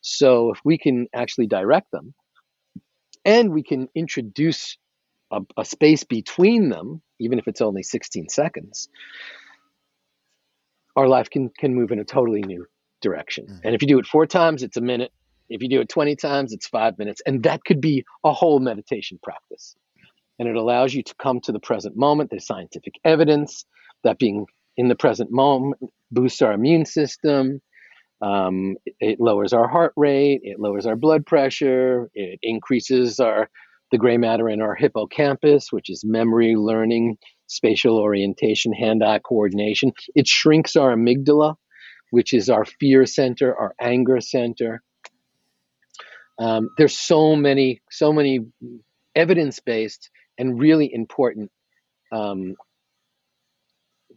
[0.00, 2.14] So if we can actually direct them
[3.24, 4.78] and we can introduce
[5.30, 8.88] a, a space between them, even if it's only 16 seconds,
[10.96, 12.66] our life can, can move in a totally new
[13.00, 13.46] direction.
[13.46, 13.58] Mm-hmm.
[13.64, 15.12] And if you do it four times, it's a minute.
[15.48, 17.20] If you do it 20 times, it's five minutes.
[17.26, 19.76] And that could be a whole meditation practice.
[20.38, 22.30] And it allows you to come to the present moment.
[22.30, 23.64] There's scientific evidence
[24.04, 24.46] that being
[24.80, 25.78] in the present moment
[26.10, 27.60] boosts our immune system.
[28.22, 30.40] Um, it, lowers our heart rate.
[30.42, 32.10] It lowers our blood pressure.
[32.14, 33.50] It increases our
[33.92, 39.92] the gray matter in our hippocampus, which is memory, learning, spatial orientation, hand eye coordination.
[40.14, 41.56] It shrinks our amygdala,
[42.10, 44.82] which is our fear center, our anger center.
[46.38, 48.46] Um, there's so many, so many
[49.14, 51.50] evidence based and really important
[52.12, 52.54] um,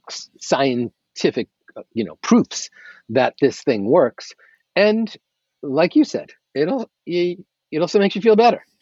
[0.10, 1.50] scientific,
[1.94, 2.70] you know, proofs
[3.10, 4.34] that this thing works.
[4.76, 5.14] And
[5.62, 7.46] like you said, it'll it
[7.80, 8.64] also makes you feel better.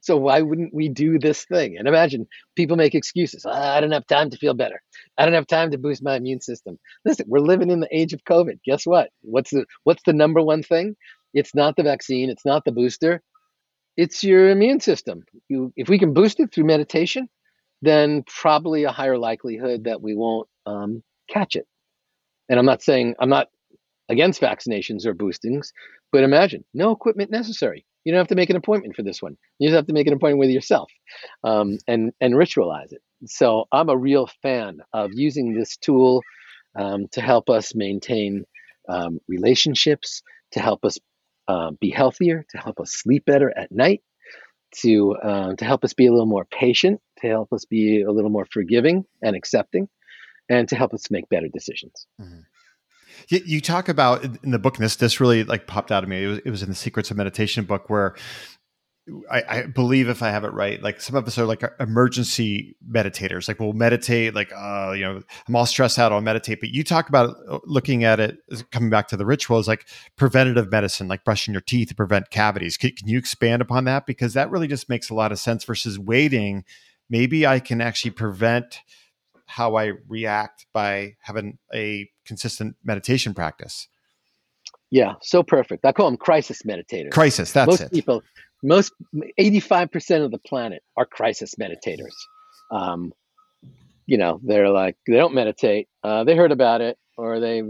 [0.00, 1.76] So why wouldn't we do this thing?
[1.76, 3.44] And imagine people make excuses.
[3.44, 4.80] Oh, I don't have time to feel better.
[5.18, 6.78] I don't have time to boost my immune system.
[7.04, 8.60] Listen, we're living in the age of COVID.
[8.64, 9.10] Guess what?
[9.20, 10.96] What's the what's the number one thing?
[11.34, 12.30] It's not the vaccine.
[12.30, 13.22] It's not the booster.
[13.96, 15.24] It's your immune system.
[15.48, 17.28] You, if we can boost it through meditation,
[17.82, 21.66] then probably a higher likelihood that we won't um, catch it.
[22.48, 23.48] And I'm not saying I'm not
[24.08, 25.72] against vaccinations or boostings,
[26.12, 27.84] but imagine no equipment necessary.
[28.04, 29.36] You don't have to make an appointment for this one.
[29.58, 30.90] You just have to make an appointment with yourself
[31.42, 33.02] um, and and ritualize it.
[33.24, 36.22] So I'm a real fan of using this tool
[36.76, 38.44] um, to help us maintain
[38.88, 40.98] um, relationships, to help us
[41.48, 44.02] uh, be healthier, to help us sleep better at night,
[44.76, 48.10] to uh, to help us be a little more patient, to help us be a
[48.10, 49.88] little more forgiving and accepting,
[50.48, 52.06] and to help us make better decisions.
[52.20, 52.40] Mm-hmm.
[53.28, 56.08] You, you, talk about in the book, and this this really like popped out of
[56.08, 56.24] me.
[56.24, 58.14] It was, it was in the Secrets of Meditation book where
[59.30, 62.76] I, I, believe if I have it right, like some of us are like emergency
[62.90, 63.46] meditators.
[63.46, 66.58] Like we'll meditate, like uh, you know, I'm all stressed out, I'll meditate.
[66.58, 68.38] But you talk about uh, looking at it,
[68.72, 72.76] coming back to the rituals, like preventative medicine, like brushing your teeth to prevent cavities.
[72.76, 75.62] Can, can you expand upon that because that really just makes a lot of sense
[75.62, 76.64] versus waiting.
[77.08, 78.80] Maybe I can actually prevent
[79.46, 83.88] how I react by having a consistent meditation practice.
[84.90, 85.84] Yeah, so perfect.
[85.84, 87.10] I call them crisis meditators.
[87.10, 87.70] Crisis, that's it.
[87.70, 87.92] Most it.
[87.92, 88.22] people
[88.62, 88.92] most
[89.38, 92.14] 85% of the planet are crisis meditators.
[92.70, 93.12] Um,
[94.06, 95.88] you know, they're like, they don't meditate.
[96.02, 97.62] Uh, they heard about it or they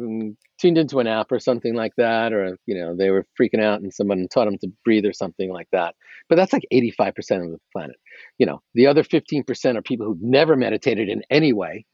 [0.59, 3.81] tuned into an app or something like that, or, you know, they were freaking out
[3.81, 5.95] and someone taught them to breathe or something like that.
[6.29, 7.97] But that's like 85% of the planet.
[8.39, 11.85] You know, the other 15% are people who've never meditated in any way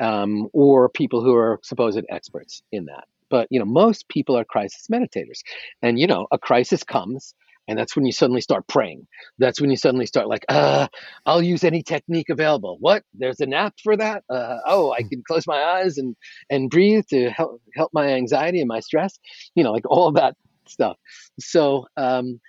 [0.00, 3.04] um, or people who are supposed experts in that.
[3.28, 5.40] But, you know, most people are crisis meditators.
[5.82, 7.34] And, you know, a crisis comes
[7.68, 9.06] and that's when you suddenly start praying.
[9.38, 10.88] That's when you suddenly start like, uh,
[11.26, 12.76] I'll use any technique available.
[12.80, 13.02] What?
[13.14, 14.24] There's an app for that?
[14.30, 15.08] Uh, oh, I hmm.
[15.08, 16.16] can close my eyes and
[16.50, 19.18] and breathe to help help my anxiety and my stress.
[19.54, 20.96] You know, like all that stuff.
[21.38, 22.40] So um,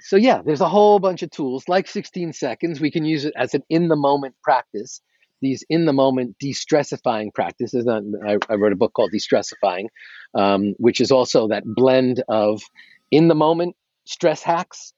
[0.00, 2.80] so yeah, there's a whole bunch of tools like 16 seconds.
[2.80, 5.00] We can use it as an in the moment practice.
[5.42, 7.86] These in the moment de-stressifying practices.
[7.86, 9.86] I, I wrote a book called De-stressifying,
[10.34, 12.62] um, which is also that blend of
[13.10, 14.92] in the moment stress hacks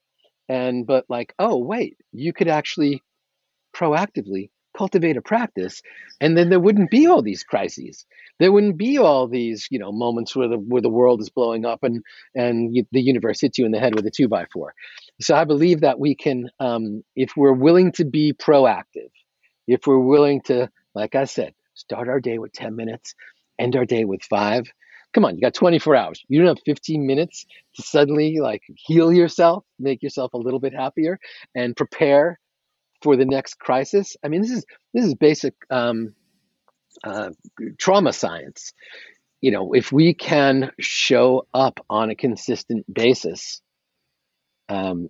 [0.47, 3.01] and but like oh wait you could actually
[3.75, 5.81] proactively cultivate a practice
[6.21, 8.05] and then there wouldn't be all these crises.
[8.39, 11.65] There wouldn't be all these you know moments where the where the world is blowing
[11.65, 12.03] up and
[12.35, 14.73] and you, the universe hits you in the head with a two by four
[15.19, 19.11] so i believe that we can um, if we're willing to be proactive
[19.67, 23.13] if we're willing to like i said start our day with 10 minutes
[23.59, 24.71] end our day with five
[25.13, 26.23] come on, you got 24 hours.
[26.27, 27.45] You don't have 15 minutes
[27.75, 31.19] to suddenly like heal yourself, make yourself a little bit happier,
[31.55, 32.39] and prepare
[33.01, 34.15] for the next crisis.
[34.23, 36.13] I mean, this is this is basic um,
[37.03, 37.31] uh,
[37.77, 38.73] trauma science.
[39.41, 43.61] You know, if we can show up on a consistent basis
[44.67, 45.09] um,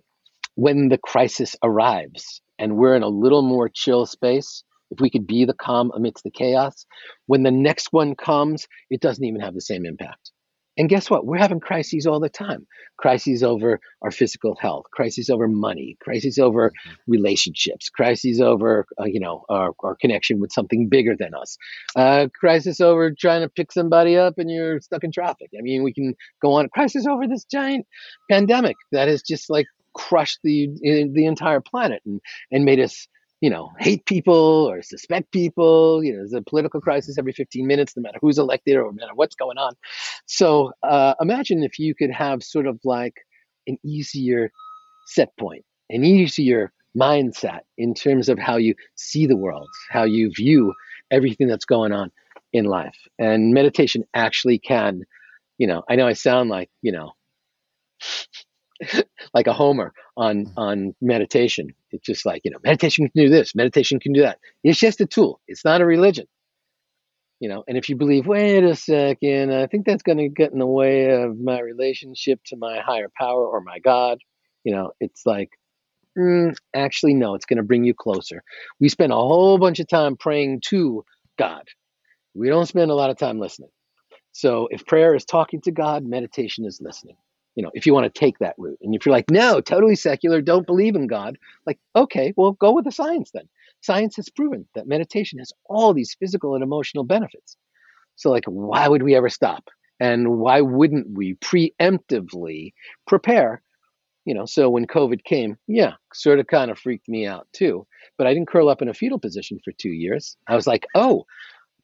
[0.54, 5.26] when the crisis arrives, and we're in a little more chill space, if we could
[5.26, 6.86] be the calm amidst the chaos,
[7.26, 10.32] when the next one comes, it doesn't even have the same impact.
[10.76, 11.26] And guess what?
[11.26, 12.66] We're having crises all the time.
[12.96, 16.94] Crises over our physical health, crises over money, crises over mm-hmm.
[17.06, 21.58] relationships, crises over, uh, you know, our, our, connection with something bigger than us,
[21.96, 25.50] uh, crisis over trying to pick somebody up and you're stuck in traffic.
[25.58, 26.68] I mean, we can go on.
[26.70, 27.86] Crisis over this giant
[28.30, 32.20] pandemic that has just like crushed the the entire planet and
[32.52, 33.08] and made us
[33.40, 36.04] you know, hate people or suspect people.
[36.04, 38.92] You know, there's a political crisis every 15 minutes, no matter who's elected or no
[38.92, 39.74] matter what's going on.
[40.26, 43.14] So uh, imagine if you could have sort of like
[43.66, 44.50] an easier
[45.06, 50.30] set point, an easier mindset in terms of how you see the world, how you
[50.36, 50.74] view
[51.10, 52.10] everything that's going on
[52.52, 52.96] in life.
[53.18, 55.02] And meditation actually can,
[55.58, 57.12] you know, I know I sound like, you know,
[59.34, 60.52] like a homer on mm.
[60.56, 61.74] on meditation.
[61.90, 64.38] It's just like you know, meditation can do this, meditation can do that.
[64.64, 65.40] It's just a tool.
[65.46, 66.26] It's not a religion.
[67.40, 70.52] You know, and if you believe, wait a second, I think that's going to get
[70.52, 74.18] in the way of my relationship to my higher power or my God.
[74.62, 75.48] You know, it's like
[76.18, 78.42] mm, actually, no, it's going to bring you closer.
[78.78, 81.04] We spend a whole bunch of time praying to
[81.38, 81.66] God.
[82.34, 83.70] We don't spend a lot of time listening.
[84.32, 87.16] So if prayer is talking to God, meditation is listening.
[87.56, 88.78] You know, if you want to take that route.
[88.80, 91.36] And if you're like, no, totally secular, don't believe in God,
[91.66, 93.48] like, okay, well, go with the science then.
[93.82, 97.56] Science has proven that meditation has all these physical and emotional benefits.
[98.16, 99.68] So, like, why would we ever stop?
[99.98, 102.72] And why wouldn't we preemptively
[103.06, 103.62] prepare?
[104.26, 107.86] You know, so when COVID came, yeah, sort of kind of freaked me out too.
[108.18, 110.36] But I didn't curl up in a fetal position for two years.
[110.46, 111.24] I was like, oh,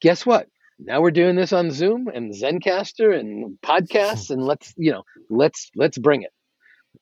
[0.01, 0.49] guess what?
[0.79, 5.71] Now we're doing this on Zoom and Zencastr and podcasts, and let's you know let's
[5.75, 6.31] let's bring it.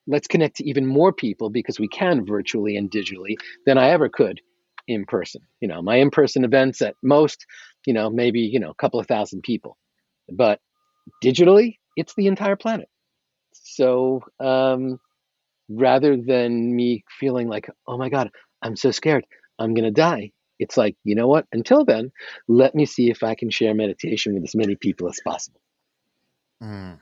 [0.07, 4.09] Let's connect to even more people because we can virtually and digitally than I ever
[4.09, 4.41] could
[4.87, 5.43] in person.
[5.61, 7.47] You know, my in-person events at most,
[7.87, 9.77] you know, maybe you know a couple of thousand people,
[10.33, 10.61] but
[11.23, 12.89] digitally, it's the entire planet.
[13.53, 14.99] So um,
[15.69, 18.31] rather than me feeling like, oh my god,
[18.63, 19.27] I'm so scared,
[19.59, 21.47] I'm gonna die it's like, you know what?
[21.53, 22.13] Until then,
[22.49, 25.61] let me see if I can share meditation with as many people as possible.
[26.63, 27.01] Mm.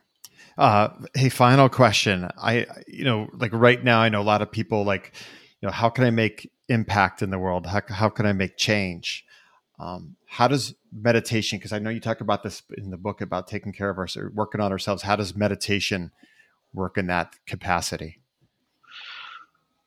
[0.59, 2.29] Uh, hey, final question.
[2.37, 5.13] I, you know, like right now, I know a lot of people like,
[5.61, 7.67] you know, how can I make impact in the world?
[7.67, 9.25] How, how can I make change?
[9.79, 13.49] Um, how does meditation, because I know you talk about this in the book about
[13.49, 15.03] taking care of ourselves, working on ourselves.
[15.03, 16.13] How does meditation
[16.73, 18.22] work in that capacity?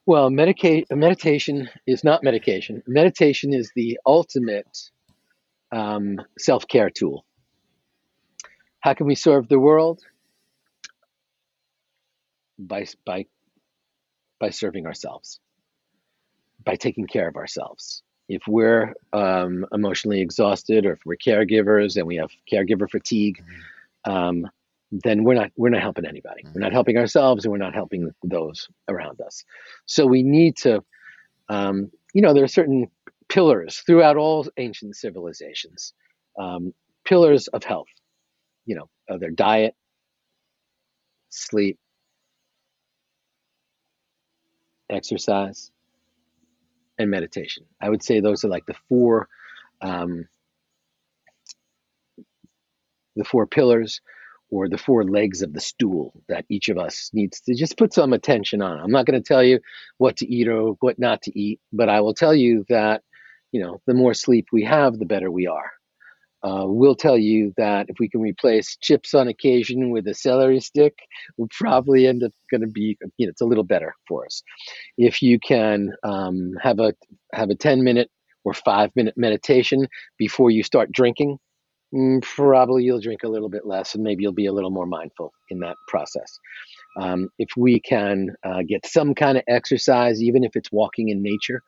[0.08, 2.84] Well, medica- meditation is not medication.
[2.86, 4.92] Meditation is the ultimate
[5.72, 7.26] um, self care tool.
[8.82, 10.02] How can we serve the world?
[12.60, 13.26] By, by,
[14.40, 15.40] by serving ourselves,
[16.64, 18.04] by taking care of ourselves.
[18.30, 23.44] If we're um, emotionally exhausted or if we're caregivers and we have caregiver fatigue,
[24.06, 24.12] mm-hmm.
[24.12, 24.52] um,
[24.92, 26.44] then we're not we're not helping anybody.
[26.44, 26.54] Mm-hmm.
[26.54, 29.44] We're not helping ourselves, and we're not helping those around us.
[29.86, 30.84] So we need to,
[31.50, 32.88] um, you know, there are certain
[33.30, 35.94] pillars throughout all ancient civilizations,
[36.40, 37.88] um, pillars of health.
[38.66, 39.76] You know, their diet,
[41.30, 41.78] sleep,
[44.90, 45.72] exercise,
[46.98, 47.66] and meditation.
[47.82, 49.28] I would say those are like the four,
[49.82, 50.28] um,
[53.16, 54.02] the four pillars
[54.52, 57.94] or the four legs of the stool that each of us needs to just put
[57.94, 58.80] some attention on.
[58.80, 59.60] I'm not going to tell you
[59.98, 63.02] what to eat or what not to eat, but I will tell you that,
[63.52, 65.72] you know, the more sleep we have, the better we are.
[66.44, 70.60] Uh, we'll tell you that if we can replace chips on occasion with a celery
[70.60, 70.94] stick,
[71.38, 74.44] we'll probably end up going to be, you know, it's a little better for us.
[74.96, 76.94] If you can um, have a
[77.34, 78.12] have a 10 minute
[78.44, 79.88] or five minute meditation
[80.20, 81.40] before you start drinking,
[82.22, 85.34] probably you'll drink a little bit less and maybe you'll be a little more mindful
[85.50, 86.40] in that process.
[87.00, 91.22] Um, if we can uh, get some kind of exercise, even if it's walking in
[91.22, 91.62] nature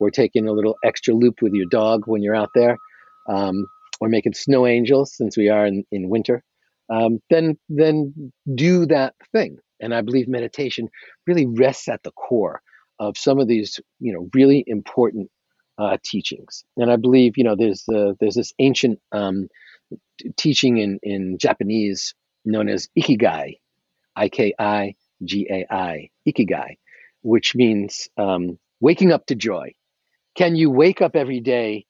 [0.00, 2.76] or taking a little extra loop with your dog when you're out there,
[3.28, 3.66] um,
[4.00, 6.42] or making snow angels since we are in, in winter,
[6.90, 9.58] um, then then do that thing.
[9.80, 10.88] And I believe meditation
[11.26, 12.60] really rests at the core
[12.98, 15.30] of some of these, you know, really important
[15.78, 16.64] uh, teachings.
[16.76, 19.48] And I believe, you know, there's uh, there's this ancient um,
[20.36, 23.58] teaching in, in Japanese known as ikigai,
[24.16, 24.94] I K I
[25.24, 26.76] G A I, ikigai,
[27.22, 29.72] which means um, waking up to joy.
[30.36, 31.86] Can you wake up every day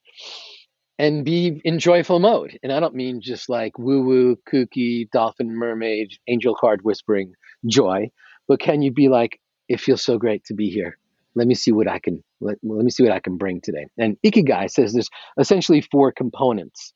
[0.99, 2.59] and be in joyful mode?
[2.63, 7.33] And I don't mean just like woo woo, kooky, dolphin, mermaid, angel card whispering
[7.67, 8.11] joy,
[8.47, 10.99] but can you be like, it feels so great to be here.
[11.35, 13.87] Let me see what I can let, let me see what I can bring today.
[13.99, 16.93] And ikigai says there's essentially four components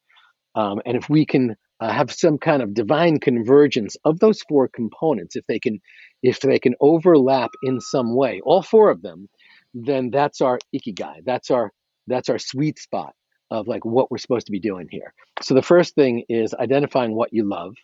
[0.59, 4.67] um, and if we can uh, have some kind of divine convergence of those four
[4.67, 5.79] components, if they can,
[6.21, 9.29] if they can overlap in some way, all four of them,
[9.73, 11.21] then that's our ikigai.
[11.25, 11.71] That's our
[12.09, 13.15] that's our sweet spot
[13.53, 15.15] of like what we're supposed to be doing here.
[15.43, 17.75] So the first thing is identifying what you love.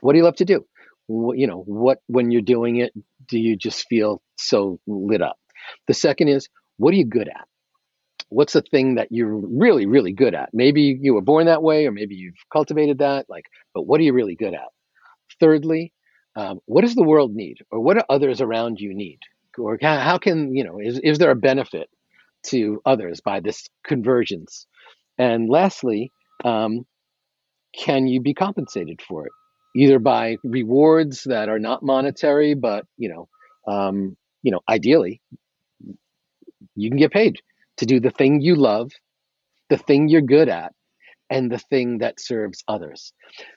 [0.00, 0.64] What do you love to do?
[1.10, 2.92] you know, what when you're doing it,
[3.28, 5.38] do you just feel so lit up?
[5.86, 7.46] The second is what are you good at?
[8.30, 10.50] What's the thing that you're really really good at?
[10.52, 14.04] Maybe you were born that way or maybe you've cultivated that like but what are
[14.04, 14.68] you really good at?
[15.40, 15.92] Thirdly
[16.36, 19.18] um, what does the world need or what do others around you need?
[19.58, 21.88] Or how can you know is, is there a benefit
[22.44, 24.66] to others by this convergence?
[25.18, 26.12] And lastly
[26.44, 26.86] um,
[27.76, 29.32] can you be compensated for it?
[29.76, 33.28] Either by rewards that are not monetary but you know
[33.72, 35.20] um, you know ideally
[36.74, 37.40] you can get paid
[37.78, 38.92] to do the thing you love,
[39.70, 40.72] the thing you're good at,
[41.30, 43.12] and the thing that serves others.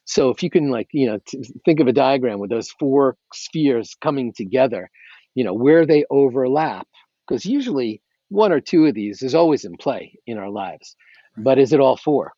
[0.06, 1.20] So if you can like, you know,
[1.66, 4.90] think of a diagram with those four spheres coming together,
[5.36, 6.88] you know, where they overlap,
[7.28, 10.96] because usually one or two of these is always in play in our lives,
[11.38, 12.34] but is it all four?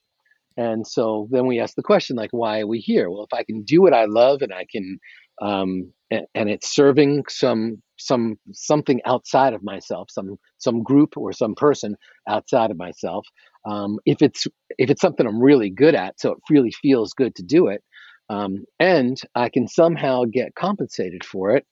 [0.55, 3.09] And so then we ask the question, like, why are we here?
[3.09, 4.99] Well, if I can do what I love and I can,
[5.41, 11.33] um, and, and it's serving some some something outside of myself, some some group or
[11.33, 11.95] some person
[12.27, 13.25] outside of myself.
[13.65, 14.45] Um, if it's
[14.77, 17.83] if it's something I'm really good at, so it really feels good to do it,
[18.29, 21.65] um, and I can somehow get compensated for it,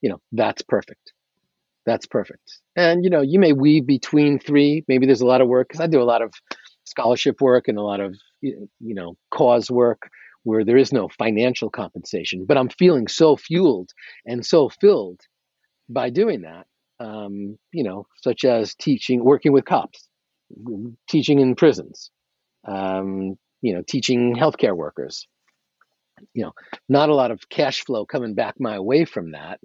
[0.00, 1.12] you know, that's perfect.
[1.86, 2.60] That's perfect.
[2.76, 4.84] And you know, you may weave between three.
[4.88, 6.32] Maybe there's a lot of work because I do a lot of
[6.84, 10.10] scholarship work and a lot of you know cause work
[10.44, 13.90] where there is no financial compensation, but I'm feeling so fueled
[14.24, 15.20] and so filled
[15.88, 16.66] by doing that.
[17.00, 20.08] Um, you know, such as teaching, working with cops,
[21.08, 22.10] teaching in prisons,
[22.66, 25.28] um, you know, teaching healthcare workers,
[26.34, 26.52] you know,
[26.88, 29.60] not a lot of cash flow coming back my way from that.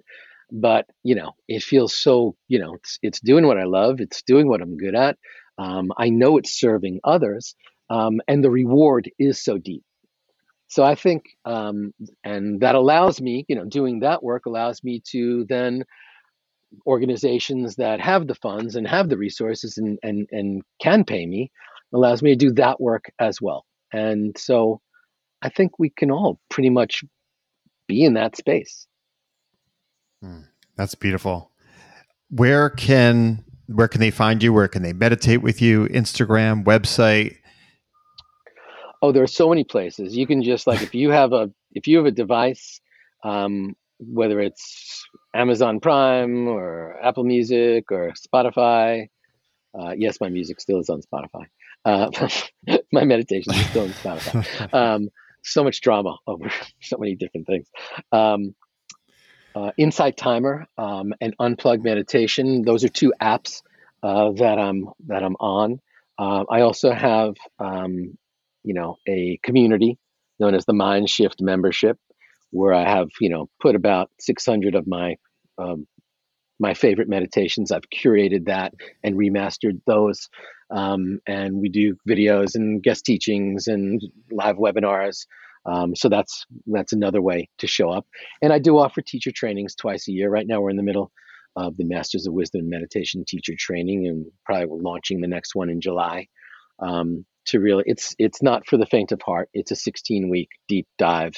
[0.52, 2.36] But you know, it feels so.
[2.48, 4.00] You know, it's it's doing what I love.
[4.00, 5.16] It's doing what I'm good at.
[5.58, 7.56] Um, I know it's serving others,
[7.90, 9.82] um, and the reward is so deep.
[10.68, 11.92] So I think, um,
[12.24, 15.84] and that allows me, you know, doing that work allows me to then
[16.86, 21.50] organizations that have the funds and have the resources and and and can pay me
[21.92, 23.64] allows me to do that work as well.
[23.92, 24.80] And so
[25.42, 27.04] I think we can all pretty much
[27.86, 28.86] be in that space.
[30.22, 30.40] Hmm.
[30.76, 31.50] That's beautiful.
[32.30, 34.52] Where can where can they find you?
[34.52, 35.86] Where can they meditate with you?
[35.86, 37.36] Instagram, website?
[39.00, 40.16] Oh, there are so many places.
[40.16, 42.80] You can just like if you have a if you have a device,
[43.22, 49.08] um, whether it's Amazon Prime or Apple Music or Spotify.
[49.78, 51.46] Uh, yes, my music still is on Spotify.
[51.84, 52.10] Uh,
[52.92, 54.72] my meditation is still on Spotify.
[54.72, 55.08] Um,
[55.42, 57.68] so much drama over so many different things.
[58.12, 58.54] Um,
[59.54, 62.62] uh, Insight Timer um, and Unplugged Meditation.
[62.62, 63.62] Those are two apps
[64.02, 65.80] uh, that I'm that I'm on.
[66.18, 68.16] Uh, I also have, um,
[68.62, 69.98] you know, a community
[70.38, 71.98] known as the Mind Shift membership,
[72.54, 75.16] where I have, you know, put about 600 of my
[75.58, 75.86] um,
[76.60, 77.72] my favorite meditations.
[77.72, 80.28] I've curated that and remastered those,
[80.70, 84.00] um, and we do videos and guest teachings and
[84.30, 85.26] live webinars.
[85.66, 88.06] Um, so that's that's another way to show up.
[88.40, 90.30] And I do offer teacher trainings twice a year.
[90.30, 91.10] Right now, we're in the middle
[91.56, 95.80] of the Masters of Wisdom Meditation teacher training, and probably launching the next one in
[95.80, 96.28] July.
[96.78, 99.48] Um, to really, it's it's not for the faint of heart.
[99.54, 101.34] It's a 16 week deep dive.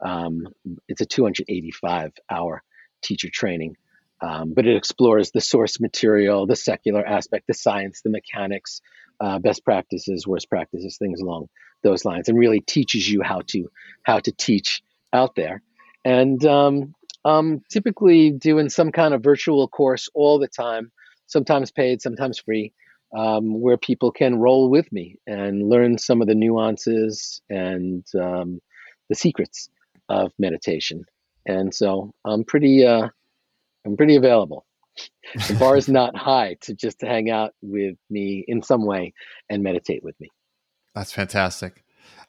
[0.00, 0.48] Um,
[0.88, 2.62] it's a 285 hour
[3.02, 3.76] teacher training,
[4.20, 8.80] um, but it explores the source material, the secular aspect, the science, the mechanics,
[9.20, 11.48] uh, best practices, worst practices, things along
[11.82, 13.70] those lines, and really teaches you how to
[14.02, 14.82] how to teach
[15.12, 15.62] out there.
[16.04, 16.94] And um,
[17.24, 20.90] um, typically doing some kind of virtual course all the time,
[21.26, 22.72] sometimes paid, sometimes free,
[23.16, 28.60] um, where people can roll with me and learn some of the nuances and um,
[29.08, 29.70] the secrets
[30.08, 31.04] of meditation.
[31.46, 33.08] And so I'm pretty uh,
[33.86, 34.66] I'm pretty available.
[35.48, 39.12] The bar is not high to just to hang out with me in some way
[39.48, 40.28] and meditate with me.
[40.94, 41.84] That's fantastic.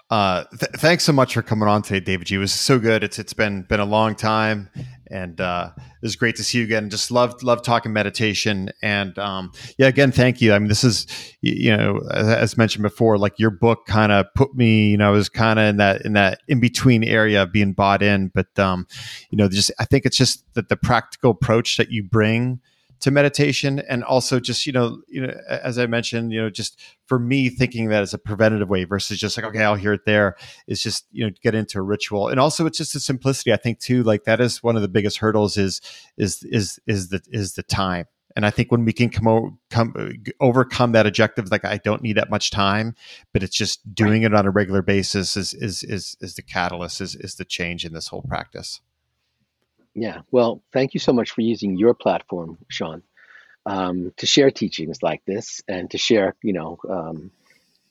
[0.10, 2.32] Uh, th- thanks so much for coming on today, davidji.
[2.32, 3.04] It was so good.
[3.04, 4.68] It's it's been been a long time,
[5.06, 6.90] and uh, it was great to see you again.
[6.90, 10.54] Just love love talking meditation, and um, yeah, again, thank you.
[10.54, 11.06] I mean, this is
[11.42, 15.12] you know, as mentioned before, like your book kind of put me, you know, I
[15.12, 18.58] was kind of in that in that in between area of being bought in, but
[18.58, 18.88] um,
[19.30, 22.62] you know, just I think it's just that the practical approach that you bring
[23.00, 26.82] to meditation and also just you know you know as i mentioned you know just
[27.06, 30.06] for me thinking that as a preventative way versus just like okay i'll hear it
[30.06, 30.36] there
[30.68, 33.58] is just you know get into a ritual and also it's just the simplicity i
[33.58, 35.82] think too like that is one of the biggest hurdles is
[36.18, 39.58] is is is the is the time and I think when we can come, o-
[39.70, 42.96] come uh, overcome that objective, like I don't need that much time,
[43.34, 44.32] but it's just doing right.
[44.32, 47.86] it on a regular basis is is is is the catalyst, is is the change
[47.86, 48.82] in this whole practice.
[49.96, 50.22] Yeah.
[50.32, 53.04] Well, thank you so much for using your platform, Sean,
[53.66, 57.32] um, to share teachings like this and to share, you know, um,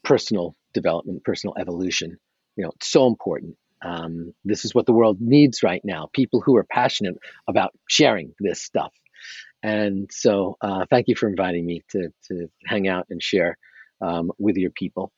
[0.05, 2.18] personal development, personal evolution.
[2.57, 3.57] You know, it's so important.
[3.82, 7.16] Um, this is what the world needs right now people who are passionate
[7.49, 8.92] about sharing this stuff.
[9.62, 13.59] And so, uh, thank you for inviting me to, to hang out and share
[14.01, 15.12] um, with your people.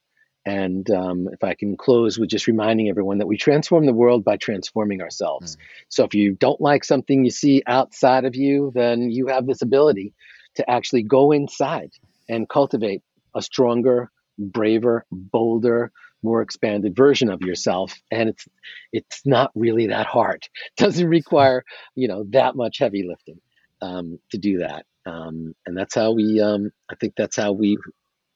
[0.47, 4.25] And um, if I can close with just reminding everyone that we transform the world
[4.25, 5.57] by transforming ourselves.
[5.57, 5.61] Mm.
[5.89, 9.63] So if you don't like something you see outside of you, then you have this
[9.63, 10.15] ability
[10.57, 11.91] to actually go inside
[12.29, 13.03] and cultivate
[13.35, 18.47] a stronger, braver, bolder, more expanded version of yourself and it's
[18.93, 21.65] it's not really that hard it doesn't require
[21.95, 23.41] you know that much heavy lifting
[23.83, 24.87] um, to do that.
[25.07, 27.79] Um, and that's how we, um, I think that's how we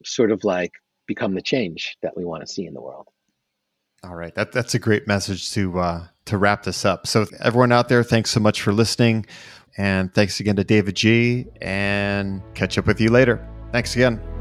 [0.05, 0.73] sort of like
[1.07, 3.09] become the change that we want to see in the world.
[4.03, 7.07] All right, that, that's a great message to uh, to wrap this up.
[7.07, 9.25] So, everyone out there, thanks so much for listening,
[9.79, 11.49] and thanks again to davidji.
[11.63, 13.47] And catch up with you later.
[13.73, 14.34] Thanks again.